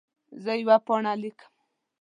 زه 0.43 0.51
یوه 0.61 0.77
پاڼه 0.85 1.13
لیکم. 1.21 1.53